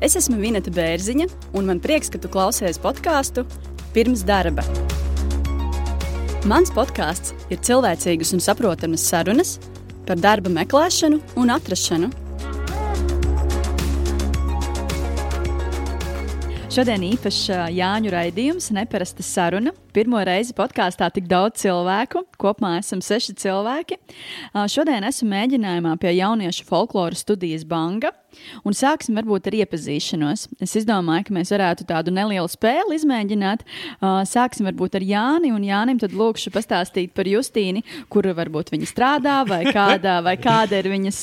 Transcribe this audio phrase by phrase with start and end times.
[0.00, 3.42] Es esmu Vineta Bērziņa, un man prieks, ka tu klausies podkāstu
[3.92, 4.64] pirms darba.
[6.48, 9.58] Mans podkāsts ir cilvēcīgas un saprotamas sarunas
[10.08, 12.08] par darba meklēšanu un atrašanu.
[16.72, 19.74] Šodien īpašs Jāņu raidījums, neparasta saruna.
[19.92, 24.00] Pirmo reizi podkāstā tik daudz cilvēku, kopumā esam seši cilvēki.
[24.70, 28.12] Šodien esmu mēģinājumā pie jauniešu folkloras studijas Banga.
[28.62, 30.46] Un sāksim varbūt ar iepazīšanos.
[30.62, 33.64] Es izdomāju, ka mēs varētu tādu nelielu spēli izmēģināt.
[34.30, 39.40] Sāksim varbūt ar Jāni, un Jānim tad lūkšu pastāstīt par Justīni, kur varbūt viņa strādā,
[39.48, 41.20] vai kāda, vai kāda ir viņas,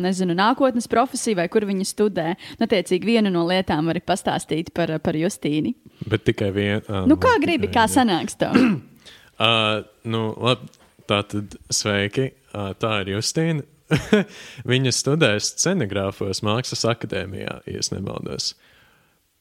[0.00, 2.28] nezinu, nākotnes profesija, vai kur viņa studē.
[2.56, 5.76] Attiecīgi, vienu no lietām var pastāstīt par, par Justīni.
[6.08, 6.82] Bet tikai vienu.
[6.88, 8.56] Uh, nu, kā gribi, kā sanāks tev?
[9.40, 10.68] uh, nu, labi,
[11.08, 12.30] tā tad sveiki.
[12.52, 13.66] Uh, tā ir Justīna.
[14.72, 18.54] viņa studēja scenogrāfos Mākslas akadēmijā, ja nemaldos.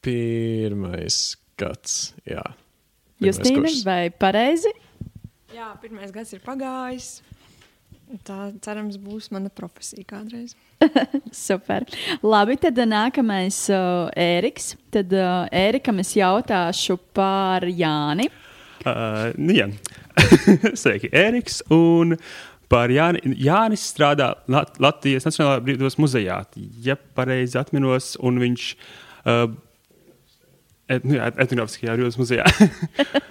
[0.05, 1.19] Pirmais
[1.57, 2.43] gads, jā.
[3.23, 4.73] Justīna, vai pareizi?
[5.55, 7.15] Jā, pirmais gads ir pagājis.
[8.27, 10.53] Tā cerams būs mana profesija kādreiz.
[11.33, 11.87] Super.
[12.21, 14.75] Labi, tad nākamais uh, Ēriks.
[14.93, 18.29] Tad uh, Ērikam es jautāšu par Jāni.
[18.29, 18.44] Uh,
[19.37, 19.69] nu, jā.
[20.81, 21.61] Sveiki, Ēriks.
[21.73, 22.17] Un
[22.71, 26.39] Par Jāni, Jānis strādā Lat Latvijas Nacionālajā brīvības muzejā,
[26.81, 28.63] ja pareizi atminos, un viņš
[29.29, 29.43] uh,
[30.89, 32.45] et, nu, jā, etnogrāfiskajā brīvības muzejā.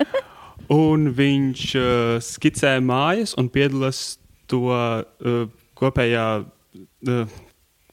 [0.84, 4.04] un viņš uh, skicē mājas un piedalās
[4.50, 5.42] to uh,
[5.78, 6.28] kopējā.
[7.08, 7.40] Uh,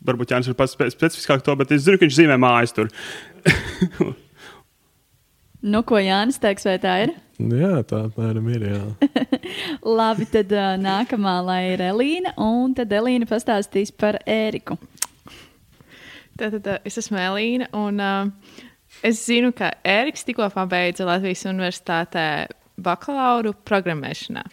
[0.06, 2.90] varbūt Jānis ir pats specifiskāk to, bet es zinu, ka viņš zīmē mājas tur.
[5.74, 7.18] nu, ko Jānis teiks, vai tā ir?
[7.42, 8.66] Nu jā, tā apmēram ir.
[10.00, 14.78] Labi, tad uh, nākamā lai ir Elīna, un tad Elīna pastāstīs par Ēriku.
[16.40, 18.62] Tātad uh, es esmu Elīna, un uh,
[19.08, 22.28] es zinu, ka Ēriks tikko pabeidza Latvijas Universitātē
[22.82, 24.46] bakalauru programmēšanā.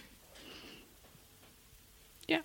[2.29, 2.43] Jā.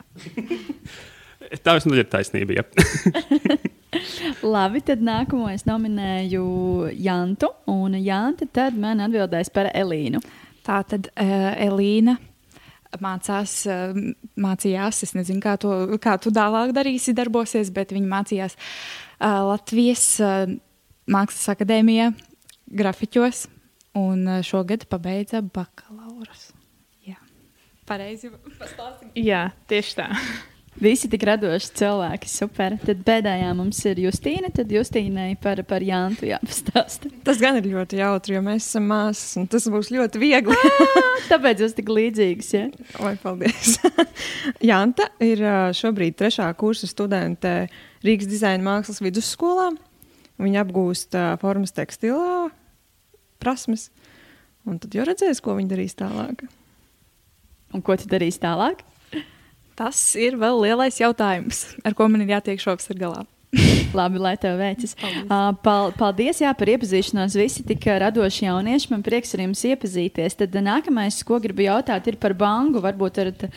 [1.63, 2.63] Tā vismaz ir taisnība.
[4.43, 6.43] Labi, tad nākamo es nominēju
[6.99, 10.19] Jantu, un Janta tad man atbildēs par Elīnu.
[10.67, 12.17] Tā tad uh, Elīna
[13.03, 13.95] mācās, uh,
[14.43, 15.71] mācījās, es nezinu, kā, to,
[16.03, 20.45] kā tu tālāk darīsi, darbosies, bet viņa mācījās uh, Latvijas uh,
[21.07, 22.11] Mākslas akadēmijā
[22.67, 23.45] grafiķos,
[23.99, 26.49] un uh, šogad pabeidza bakalaurus.
[27.07, 27.19] Jā,
[27.87, 29.13] pareizi pastāstīt.
[29.23, 30.09] Jā, tieši tā.
[30.81, 32.75] Visi tik radoši cilvēki, super.
[32.81, 37.11] Tad pēdējā mums ir Justīna, tad Justīnai par, par Jantu jāpastāsta.
[37.25, 40.57] Tas gan ir ļoti jautri, jo mēs esam māsas, un tas būs ļoti viegli.
[41.31, 42.65] Tāpēc jūs tik līdzīgas, ja?
[43.05, 43.77] Oi, paldies.
[44.71, 45.43] Janta ir
[45.77, 47.53] šobrīd trešā kursa studente
[48.03, 49.69] Rīgas dizaina mākslas vidusskolā.
[50.41, 52.49] Viņa apgūst uh, formas tekstilā
[53.43, 53.91] prasmes,
[54.65, 56.45] un tad jau redzēs, ko viņa darīs tālāk.
[57.73, 58.81] Un ko tu darīsi tālāk?
[59.79, 63.23] Tas ir vēl lielais jautājums, ar ko man ir jātiek šovasar galā.
[63.93, 64.95] Labi, lai tev veicas.
[65.63, 67.37] Paldies, paldies jā, par iepazīšanos.
[67.37, 68.89] Visi tik radoši jaunieši.
[68.91, 70.37] Man prieks ar jums iepazīties.
[70.39, 72.81] Tad nākamais, ko gribu jautāt, ir par banku.
[72.83, 73.53] Varbūt varat uh,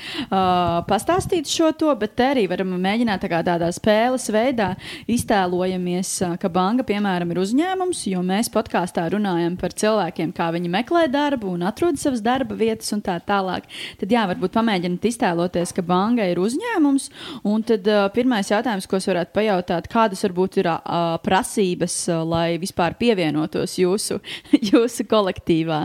[0.89, 4.73] pastāstīt šo to, bet te arī varam mēģināt tā tādā spēles veidā
[5.11, 11.07] iztēlojamies, ka banka, piemēram, ir uzņēmums, jo mēs podkāstā runājam par cilvēkiem, kā viņi meklē
[11.13, 13.69] darbu un atrod savas darba vietas un tā tālāk.
[14.01, 17.11] Tad jā, varbūt pamēģiniet iztēloties, ka banka ir uzņēmums.
[17.49, 21.97] Un tad uh, pirmais jautājums, ko es varētu pajautāt, pajautāt, kādas varbūt ir uh, prasības,
[22.11, 24.21] uh, lai vispār pievienotos jūsu,
[24.73, 25.81] jūsu kolektīvā?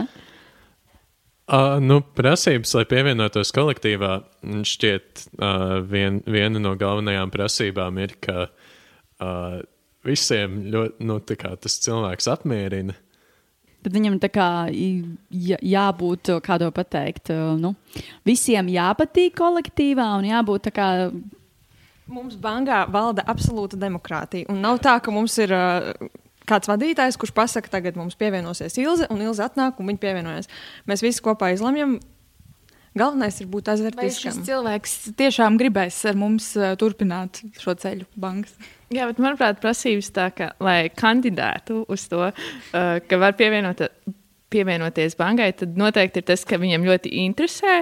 [1.52, 4.12] Uh, nu, prasības, lai pievienotos kolektīvā,
[4.68, 9.56] šķiet, uh, vien, viena no galvenajām prasībām ir, ka uh,
[10.06, 12.94] visiem ļoti, nu, tas cilvēks apmierina.
[13.82, 17.74] Tad viņam tā kā jā, jābūt, kā to pateikt, nu,
[18.24, 20.88] visiem jāpatīk kolektīvā un jābūt tā kā
[22.12, 24.50] Mums bankā valda absolūta demokrātija.
[24.52, 25.92] Un nav tā, ka mums ir uh,
[26.48, 30.50] kāds vadītājs, kurš pasakā, tagad mums pievienosies Ilze, un Ilze atnāk un viņa pievienojas.
[30.90, 31.98] Mēs visi kopā izlemjam.
[32.92, 34.34] Galvenais ir būt azartiskam.
[34.36, 36.50] Šis cilvēks tiešām gribēs ar mums
[36.80, 38.52] turpināt šo ceļu bankas.
[38.92, 42.26] Jā, bet manuprāt, prasības tā, ka, lai kandidētu uz to,
[42.74, 43.80] ka var pievienot,
[44.52, 47.80] pievienoties bankai, tad noteikti ir tas, ka viņam ļoti interesē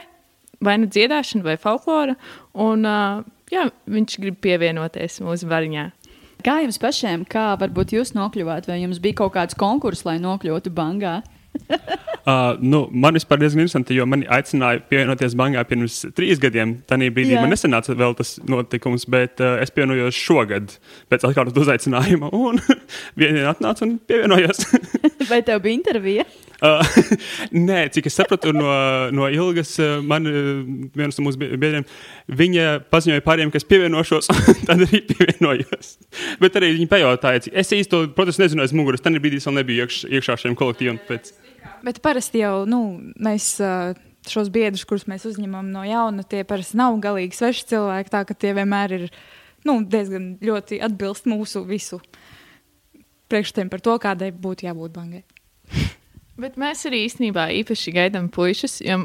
[0.63, 2.15] vai nu dziedāšana vai folklora.
[2.55, 5.91] Un, uh, jā, viņš grib pievienoties mūsu variņā.
[6.45, 10.73] Kā jums pašiem, kā varbūt jūs nokļuvāt, vai jums bija kaut kāds konkurss, lai nokļūtu
[10.73, 11.21] bankā?
[12.21, 16.75] Uh, nu, man vispār diezgan interesanti, jo mani aicināja pievienoties bankā pirms trīs gadiem.
[16.89, 17.41] Tajā brīdī Jā.
[17.41, 20.75] man nesanāca vēl tas notikums, bet uh, es pievienojos šogad
[21.11, 22.29] pēc atkārtot uzaicinājuma.
[22.37, 22.61] Un
[23.19, 24.67] diena atnāca un pievienojos.
[25.33, 26.29] Vai tev bija intervija?
[27.71, 28.69] Nē, cik es sapratu no,
[29.17, 30.51] no Ilgas, uh, man uh,
[30.97, 31.87] viens no mūsu biedriem,
[32.29, 34.29] viņa paziņoja pāriem, ka es pievienošos,
[34.69, 35.95] tad arī pievienojos.
[36.43, 39.87] Bet arī viņa pajautāja, cik es īsti, protams, nezinu aiz muguras, tad brīdī vēl nebiju
[39.87, 41.01] iekš, iekšā šiem kolektīviem.
[41.09, 41.33] Pēc...
[41.87, 42.85] Bet parasti jau nu,
[43.21, 43.57] mēs.
[44.29, 48.11] Šos biedrus, kurus mēs uzņemam no jauna, tie parasti nav galīgi sveši cilvēki.
[48.13, 49.07] Tā ka tie vienmēr ir
[49.65, 52.03] nu, diezgan ļoti atbilst mūsu visu
[53.33, 55.23] priekšstatiem par to, kādai būtu jābūt bankai.
[56.41, 58.79] Bet mēs arī īstenībā īpaši gaidām puikas.
[58.85, 59.03] Jo...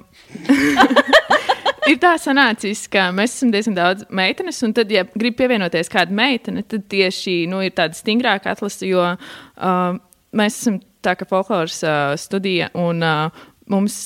[1.91, 6.15] ir tā sanācis, ka mēs esam diezgan daudz meitenes, un tad, ja grib pievienoties kāda
[6.15, 9.99] meitene, tad tieši nu, ir tāda stingrāka atlase, jo uh,
[10.35, 13.97] mēs esam tā kā folkloras uh, studija, un uh, mums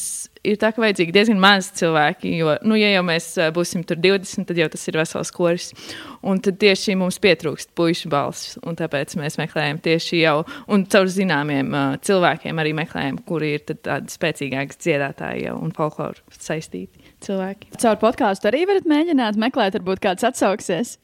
[0.49, 2.31] ir tā, ka vajadzīgi diezgan maz cilvēki.
[2.39, 5.69] Jo, nu, ja jau mēs uh, būsim tur 20, tad jau tas ir vesels koris.
[6.25, 8.55] Un tad tieši mums pietrūkst puikas balss.
[8.79, 10.37] Tāpēc mēs meklējam tieši jau,
[10.71, 16.23] un caur zināmiem uh, cilvēkiem arī meklējam, kuri ir tādi spēcīgāki dziedātāji jau, un folkloru
[16.35, 17.73] saistīti cilvēki.
[17.79, 20.97] Caur podkāstu arī varat mēģināt meklēt, varbūt kāds atsauksies.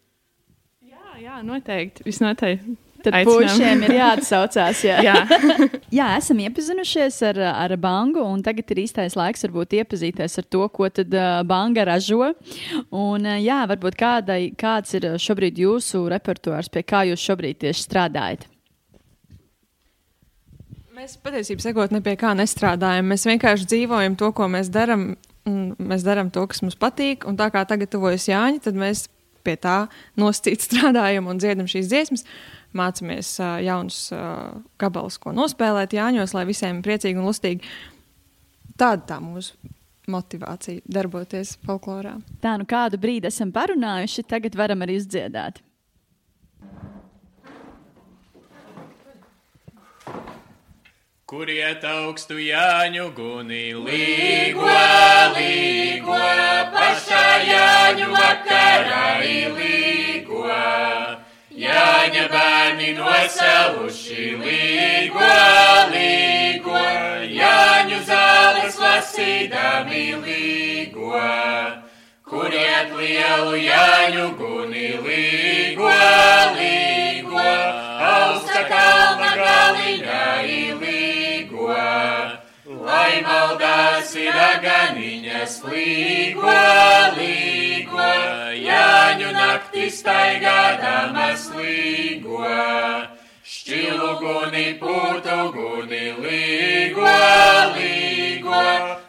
[0.85, 2.05] Jā, jā noteikti.
[2.07, 2.84] Visnotaļ.
[3.05, 4.81] Tad puišiem ir jāatsaucās.
[4.87, 4.97] Jā.
[5.05, 5.15] jā.
[5.99, 10.65] jā, esam iepazinušies ar, ar banku, un tagad ir īstais laiks varbūt iepazīties ar to,
[10.73, 12.31] ko tad uh, banka ražo.
[12.89, 17.87] Un, uh, jā, varbūt kādai, kāds ir šobrīd jūsu repertuārs, pie kā jūs šobrīd tieši
[17.87, 18.49] strādājat?
[20.95, 23.09] Mēs patiesībā sekot ne pie kā nestrādājam.
[23.11, 25.09] Mēs vienkārši dzīvojam to, ko mēs darām.
[25.45, 27.27] Mēs darām to, kas mums patīk.
[27.29, 29.03] Un tā kā tagad tuvojas Jāņa, tad mēs
[29.45, 29.75] pie tā
[30.19, 32.25] nosacīt strādājam un dziedam šīs dziesmas.
[32.75, 37.75] Mācāmies uh, jaunus uh, gabalus, ko nospēlēt Jāņos, lai visiem priecīgi un lustīgi.
[38.75, 39.55] Tāda tā mūsu
[40.11, 42.17] motivācija darboties folklorā.
[42.43, 45.61] Tā nu kādu brīdi esam parunājuši, tagad varam arī uzdziedāt.
[51.25, 54.75] Kur iet augstu Jāņu guni, līgo,
[55.39, 56.19] līgo,
[56.75, 59.74] pašā Jāņu vakarā līgo.
[63.35, 65.31] Nosaluši līgo,
[65.91, 66.83] līgo,
[67.35, 71.19] Jāņu zāles lasīdami līgo,
[72.23, 75.91] kuriet lielu Jāņu guni līgo,
[76.55, 77.47] līgo,
[78.07, 80.23] augsta kalna galiņā
[80.79, 81.73] līgo,
[82.87, 86.55] lai maldās ir aganiņas līgo,
[87.19, 88.09] līgo,
[88.63, 92.41] Jāņu nakti staigādamas līgo,
[93.65, 97.13] šķilu guni, putu guni, līgo,
[97.73, 98.59] līgo,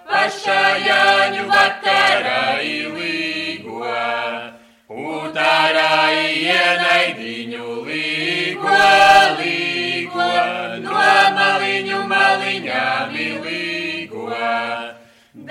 [0.08, 3.82] pašā Jāņu vakarā līgo,
[4.88, 8.78] utārā ienaidiņu līgo,
[9.42, 10.30] līgo,
[10.86, 11.04] no
[11.36, 13.14] maliņu maliņām
[13.44, 14.42] līgo.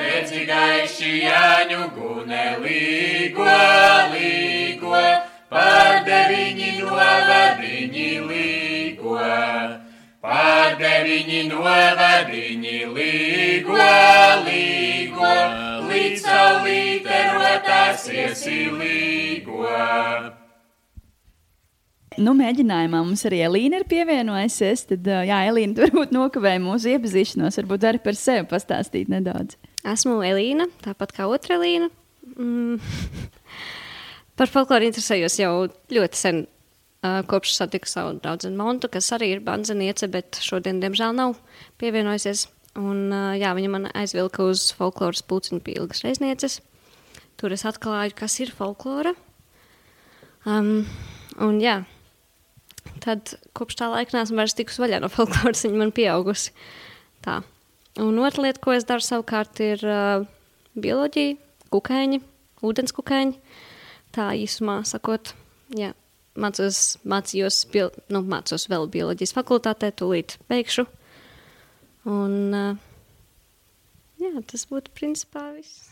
[0.01, 3.53] Dedzīgaiši Jāņu gunelīgo,
[4.17, 5.07] līgo,
[5.53, 8.64] pār deviņi novadiņi līgo,
[10.25, 13.89] pār deviņi novadiņi līgo,
[14.47, 15.33] līgo,
[15.89, 19.69] līdz saulīte rotās iesilīgo.
[22.15, 24.85] Nu, mēģinājumā mums arī Elīna ir pievienojusies.
[24.91, 27.59] Tad, jā, Elīna, varbūt nokavēja mūsu iepazīšanos.
[27.59, 29.57] Varbūt arī par sevi pastāstīt nedaudz.
[29.85, 31.91] Esmu Elīna, tāpat kā otra Elīna.
[32.37, 32.79] Mm.
[34.39, 35.51] Par folkloru interesējos jau
[35.95, 36.41] ļoti sen,
[37.29, 41.35] kopš satiku savu draugu Montu, kas arī ir bandzeniece, bet šodien, diemžēl, nav
[41.81, 42.47] pievienojusies.
[42.75, 43.07] Un,
[43.39, 46.59] jā, viņa man aizvilka uz folkloras puciņu pilgas reiznieces.
[47.39, 49.13] Tur es atklāju, kas ir folklora.
[50.45, 50.85] Um,
[51.41, 51.79] un, jā,
[53.03, 56.53] tad kopš tā laika nesmu vairs tikus vaļā no folkloras, viņa man pieaugusi.
[57.25, 57.41] Tā.
[58.01, 60.27] Un otra lieta, ko es daru savukārt, ir uh,
[60.75, 61.37] bioloģija,
[61.71, 62.21] kukaiņi,
[62.65, 63.39] ūdenskukaiņi.
[64.15, 65.33] Tā īsumā sakot,
[65.75, 65.93] jā,
[66.39, 70.85] mācos, mācījos, bio, nu, mācos vēl bioloģijas fakultātē, tūlīt beigšu.
[72.11, 72.53] Un,
[74.21, 75.91] jā, tas būtu principā viss.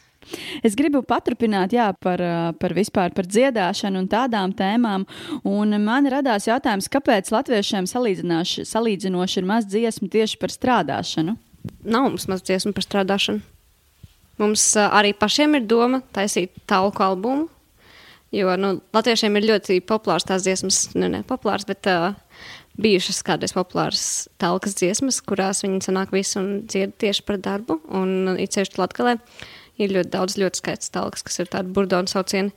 [0.64, 2.22] Es gribu paturpināt jā, par,
[2.56, 5.04] par vispār par dziedāšanu un tādām tēmām.
[5.44, 11.36] Un man radās jautājums, kāpēc latviešiem salīdzinoši ir maz dziesmu tieši par strādāšanu?
[11.84, 13.42] nav mums maz dziesmu par strādāšanu.
[14.42, 17.48] Mums arī pašiem ir doma taisīt talku albumu,
[18.34, 22.16] jo nu, latviešiem ir ļoti populārs tās dziesmas, nu ne populārs, bet uh,
[22.82, 27.80] bijušas kādreiz populāras talkas dziesmas, kurās viņi sanāk visu un dzied tieši par darbu.
[27.94, 29.18] Un it sevišķi Latgalē
[29.82, 32.54] ir ļoti daudz ļoti skaistas talkas, kas ir tādi burdonu saucieni.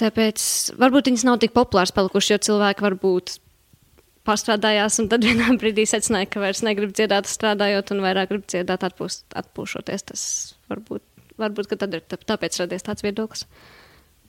[0.00, 0.42] Tāpēc
[0.80, 3.36] varbūt viņas nav tik populāras palikušas, jo cilvēki varbūt
[4.26, 8.86] pastrādājās, un tad vienā brīdī secināja, ka vairs negrib dziedāt, strādājot, un vairāk grib dziedāt,
[8.86, 10.06] atpūst, atpūšoties.
[10.10, 10.24] Tas
[10.70, 11.04] varbūt,
[11.42, 13.46] varbūt tad ir tāpēc radies tāds viedoklis.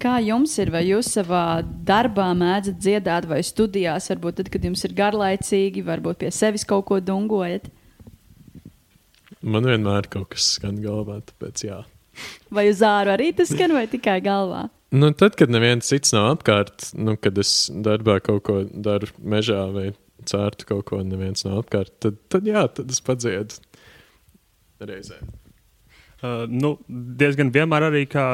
[0.03, 0.67] Kā jums ir?
[0.73, 6.19] Vai jūs savā darbā mēdzat dziedāt, vai studijās, varbūt tad, kad jums ir garlaicīgi, varbūt
[6.25, 7.69] pie sevis kaut ko dungojat?
[9.43, 11.79] Man vienmēr kaut kas skan galvā, tāpēc jā.
[12.53, 14.65] Vai uz āru arī tas skan, vai tikai galvā?
[14.93, 19.63] Nu, tad, kad neviens cits nav apkārt, nu, kad es darbā kaut ko daru mežā
[19.73, 19.87] vai
[20.29, 23.57] cērtu kaut ko, neviens nav apkārt, tad, tad jā, tad es padziedu
[24.83, 25.17] reizē.
[26.23, 28.27] Uh, nu, diezgan vienmēr arī kā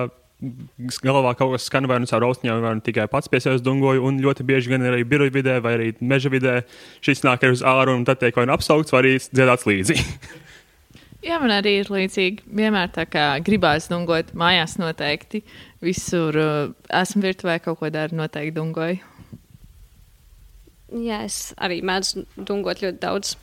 [1.03, 4.03] galvā kaut kas skan vai nu caur austiņām, vai nu tikai pats pie sevis dungoju,
[4.08, 6.62] un ļoti bieži gan arī biroja vidē vai arī meža vidē
[7.05, 10.00] šis nāk uz āru un tad tiek vai nu apsaukts, vai arī dziedāts līdzi.
[11.19, 12.46] Jā, man arī ir līdzīgi.
[12.55, 15.41] Vienmēr tā kā gribās dungot mājās noteikti.
[15.84, 19.01] Visur uh, esmu virtuvē, kaut ko daru, noteikti dungoju.
[21.03, 23.36] Jā, es arī mēdzu dungot ļoti daudz.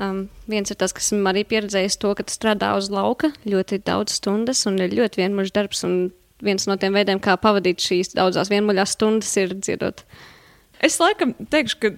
[0.00, 4.16] Um, viens ir tas, kas man arī pieredzējis to, ka strādā uz lauka ļoti daudz
[4.16, 5.82] stundas un ir ļoti vienmuļš darbs.
[5.84, 5.96] Un
[6.42, 10.02] viens no tiem veidiem, kā pavadīt šīs daudzās vienmuļās stundas, ir dziedot.
[10.82, 11.90] Es laikam teikšu, ka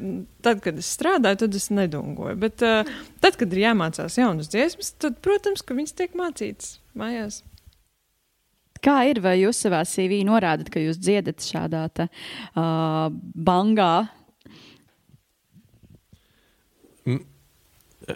[0.45, 2.37] tad, kad es strādāju, tad es nedungoju.
[2.43, 2.91] Bet uh,
[3.25, 7.41] tad, kad ir jāmācās jaunas dziesmas, tad, protams, ka viņas tiek mācītas mājās.
[8.85, 12.11] Kā ir, vai jūs savā CV norādat, ka jūs dziedat šādā te,
[12.59, 13.07] uh,
[13.49, 13.95] bangā?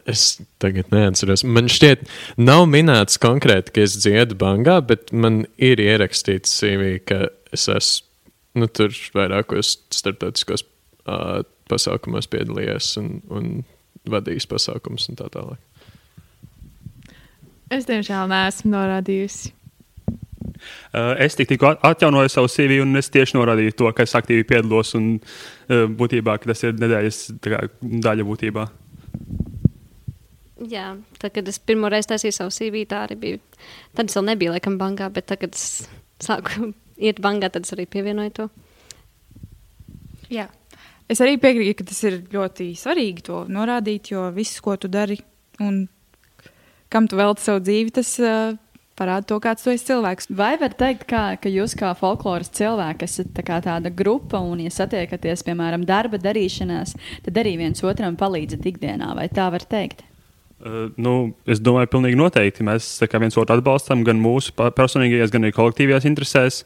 [0.09, 1.45] Es tagad neatceros.
[1.49, 2.05] Man šķiet,
[2.41, 8.09] nav minēts konkrēti, ka es dziedu bangā, bet man ir ierakstīts CV, ka es esmu
[8.59, 13.51] nu, tur vairākos starptautiskos uh, pasākumos piedalījies un, un
[14.09, 15.61] vadījis pasākumus un tā tālāk.
[17.73, 19.53] Es diemžēl neesmu norādījusi.
[20.91, 24.95] Uh, es tikko atjaunoju savu CV, un es tieši norādīju to, ka es aktīvi piedalos.
[24.99, 27.63] Un, uh, būtībā tas ir nedēļas kā,
[28.09, 28.67] daļa būtībā.
[30.59, 33.41] Jā, tad, kad es pirmo reizi taisīju savu CV, tā arī bija.
[33.95, 35.87] Tad es vēl nebiju laikam bankā, bet tagad es
[36.25, 36.73] sāku
[37.09, 38.49] iet bankā, tad es arī pievienoju to.
[40.35, 40.49] Jā.
[41.09, 45.17] Es arī piekrītu, ka tas ir ļoti svarīgi to norādīt, jo viss, ko tu dari
[45.65, 45.87] un
[46.93, 48.59] kam tu veltīji savu dzīvi, tas uh,
[48.99, 50.29] parāda to, kāds tu esi cilvēks.
[50.37, 54.75] Vai var teikt, kā, ka jūs kā folkloras cilvēki esat tā tāda grupa un, ja
[54.75, 60.08] satiekaties, piemēram, darba darīšanās, tad arī viens otram palīdzat ikdienā, vai tā var teikt?
[60.59, 61.13] Uh, nu,
[61.47, 62.65] es domāju, pilnīgi noteikti.
[62.67, 66.57] Mēs viens otru atbalstam gan mūsu personīgajās, gan arī kolektīvajās interesēs.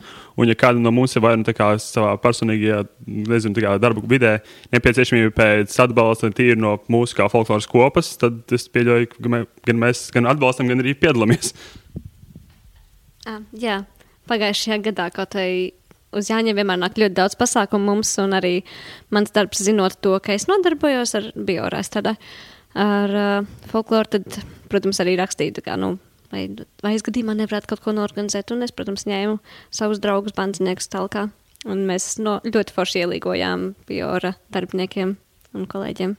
[0.41, 4.39] Un, ja kādam no mums ir vai nu savā personīgajā nezinu, darba vidē
[4.73, 10.07] nepieciešamība pēc atbalsta tīri no mūsu kā folkloras kopas, tad es pieļauju, ka gan mēs
[10.15, 11.53] gan atbalstam, gan arī piedalāmies.
[13.23, 13.77] Ah, jā,
[14.27, 15.71] pagājušajā gadā kaut vai
[16.11, 18.65] uz Jāņa vienmēr nāk ļoti daudz pasākumu mums, un arī
[19.15, 22.19] mans darbs, zinot to, ka es nodarbojos ar biorēstrādāju
[22.79, 24.41] ar uh, folkloru, tad,
[24.73, 25.95] protams, arī rakstīju, kā, nu,
[26.33, 26.47] vai,
[26.85, 28.53] vai es gadījumā nevarētu kaut ko norganizēt.
[28.55, 29.39] Un es, protams, ņēmu
[29.75, 31.29] savus draugus, bandziniekus talkā.
[31.69, 35.17] Un mēs no, ļoti forši ielīgojām biora darbiniekiem
[35.55, 36.17] un kolēģiem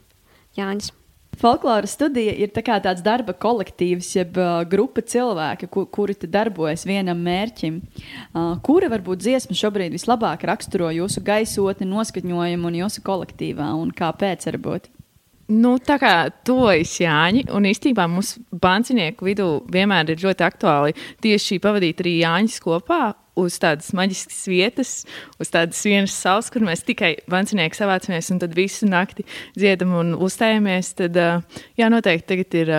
[0.55, 0.93] Jāņus.
[1.41, 7.23] Folkloras studija ir tā tāds darba kolektīvs, jeb uh, grupa cilvēki, ku, kuri darbojas vienam
[7.25, 7.79] mērķim.
[7.81, 14.45] Uh, kura varbūt dziesma šobrīd vislabāk raksturo jūsu gaisotni, noskaņojumu un jūsu kolektīvā, un kāpēc
[14.51, 14.91] varbūt?
[15.51, 16.13] Nu, tā kā
[16.47, 22.61] tojas Jāņi, un īstenībā mums bančinieku vidū vienmēr ir ļoti aktuāli tieši pavadīt arī Jāņus
[22.63, 23.01] kopā
[23.35, 24.93] uz tādas maģiskas vietas,
[25.41, 30.15] uz tādas vienas salas, kur mēs tikai bančinieki savācamies un tad visu nakti dziedam un
[30.15, 30.93] uzstājamies.
[31.01, 31.19] Tad,
[31.75, 32.75] jā, noteikti tagad ir,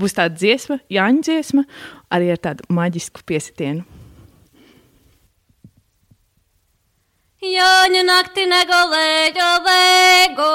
[0.00, 1.66] būs tāda dziesma, Jāņu dziesma,
[2.10, 3.86] arī ar tādu maģisku piesitienu.
[7.42, 10.50] Jāņa nakti negolēģo lēgu,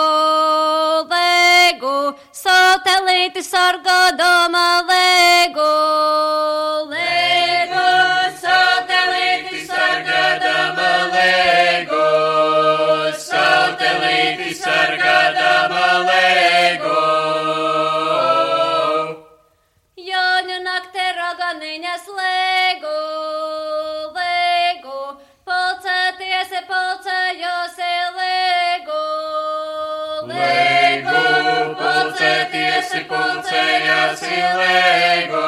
[2.78, 6.17] satelīti sargādama lēgu, lēgu,
[33.18, 35.44] pulcējas ilēgu,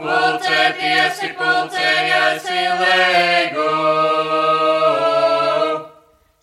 [0.00, 3.68] pulcēties ir pulcējas ilēgu.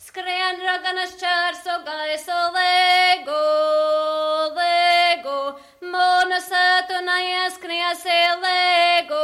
[0.07, 3.41] Skrien raganas čērso gaiso lēgu,
[4.57, 5.37] lēgu,
[5.93, 9.23] mūnu sētu naieskries ilēgu,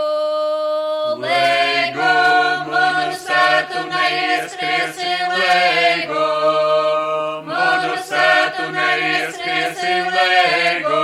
[1.25, 2.11] lēgu,
[2.71, 6.44] mūnu sētu naieskries ilēgu
[9.39, 11.01] neieskriesi lēgu.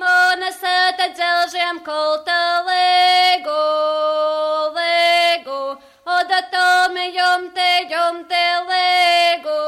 [0.00, 3.62] Mana sēta dzelžiem kolta lēgu.
[4.76, 5.60] Lēgu,
[6.18, 9.58] oda tomi jumte jumte lēgu.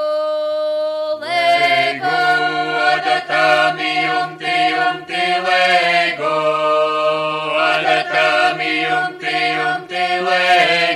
[1.25, 2.16] Lēgu,
[2.84, 6.34] oda tomi jumte jumte lēgu.
[7.64, 10.89] Oda tomi jumte jumte lēgu.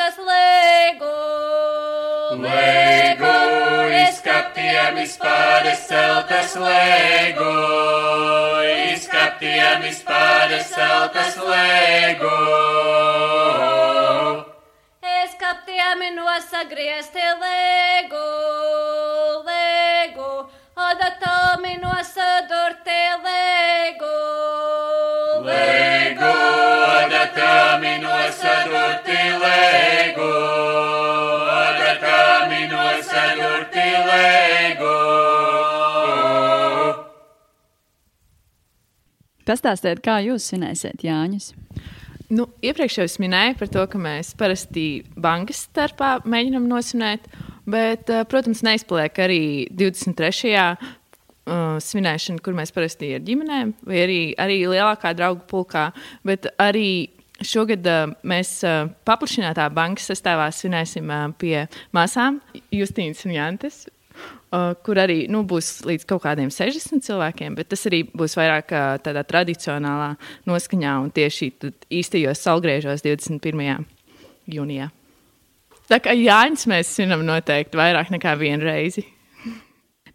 [0.00, 1.16] Celtas lēgu.
[2.40, 3.32] Lēgu,
[4.00, 7.50] es kaptiem spores celtas lēgu.
[8.94, 12.32] Izkaptiem spores celtas lēgu.
[15.20, 17.20] Es kaptiem nosagriezti.
[19.50, 20.30] Lēgu,
[20.76, 24.39] oda tomi nosadurti lēgu.
[29.40, 30.28] Lēgu.
[31.50, 34.94] Oda tomi nosadurti lēgu.
[39.48, 41.52] Pastāstiet, kā jūs svinēsiet Jāņus?
[42.30, 47.26] Nu, iepriekš jau es minēju par to, ka mēs parasti bankas starpā mēģinām nosvinēt,
[47.66, 50.76] bet, eh, protams, neizpaliek arī 23.
[51.50, 55.88] Uh, svinēšana, kur mēs parasti ar ģimenēm, vai arī, arī lielākā draugu pulkā.
[56.22, 57.08] Bet arī
[57.46, 61.64] šogad uh, mēs uh, paplašinātā bankas sastāvā svinēsim uh, pie
[61.96, 62.40] māsām
[62.74, 63.86] Justīnas un Jantes.
[64.50, 68.72] Uh, kur arī nu, būs līdz kaut kādiem 60 cilvēkiem, bet tas arī būs vairāk
[68.74, 70.16] uh, tādā tradicionālā
[70.50, 71.52] noskaņā un tieši
[72.00, 73.86] īstajos salgriežos 21.
[74.50, 74.90] jūnijā.
[75.90, 79.06] Tā kā Jānis mēs svinam noteikti vairāk nekā vienu reizi.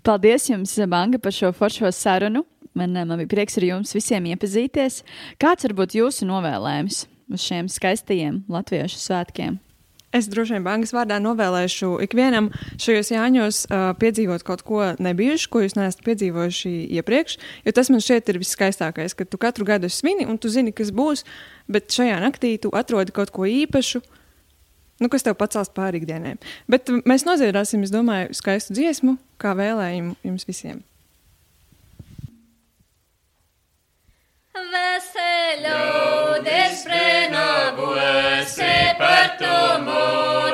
[0.06, 2.44] Paldies jums, Banga, par šo foršo sarunu.
[2.76, 5.00] Man, man bija prieks ar jums visiem iepazīties.
[5.40, 9.60] Kāds var būt jūsu novēlējums uz šiem skaistajiem latviešu svētkiem?
[10.16, 12.48] Es droši vien bankas vārdā novēlēšu ikvienam
[12.80, 17.36] šajos jāņos uh, piedzīvot kaut ko nebijušu, ko jūs neesat piedzīvojuši iepriekš.
[17.68, 20.94] Jo tas man šķiet ir viskaistākais, ka tu katru gadu svini un tu zini, kas
[20.96, 21.26] būs,
[21.68, 24.06] bet šajā naktī tu atrodi kaut ko īpašu.
[25.04, 26.38] Nu, kas tev pacels pāri ikdienai.
[26.72, 30.80] Bet mēs nodziedāsim, es domāju, skaistu dziesmu, kā vēlējumu jums visiem.
[35.64, 40.45] Lăude spre năbuă se părtomor.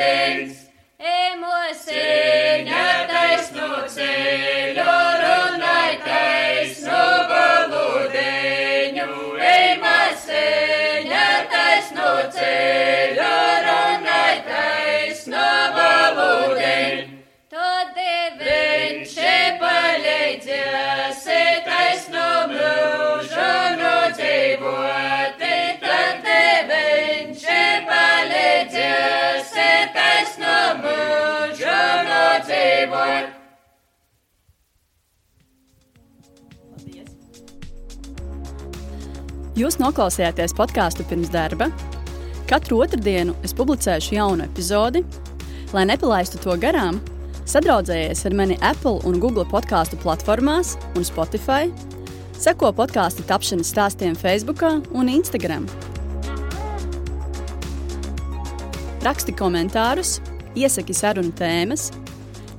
[0.00, 0.56] Brokastīni.
[1.00, 4.84] Emosiņa taisnu ceļu,
[5.20, 9.08] runai taisnu valūdeņu.
[9.50, 13.30] Emosiņa taisnu ceļu,
[13.66, 15.46] runai taisnu
[15.78, 17.04] valūdeņu.
[17.50, 17.96] Tad
[18.44, 19.14] viņš
[19.60, 21.24] palīdzēs
[21.64, 25.00] taisnu mūžu nodzīvot.
[25.00, 25.29] Tad
[30.70, 33.36] taisnu mūžu nodzīvot.
[39.58, 41.70] Jūs noklausījāties podkāstu pirms darba.
[42.48, 45.04] Katru otrdienu es publicēšu jaunu epizodi.
[45.74, 46.98] Lai nepalaistu to garām,
[47.46, 51.68] sadraudzējies ar mani Apple un Google podkāstu platformās un Spotify.
[52.40, 55.68] Seko podkāstu tapšanas stāstiem Facebook un Instagram.
[59.04, 60.18] Raksti komentārus,
[60.58, 61.90] iesaki sarunu tēmas,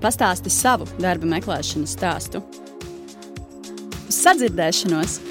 [0.03, 2.43] pastāsti savu darba meklēšanas stāstu.
[4.07, 5.30] Uz sadzirdēšanos!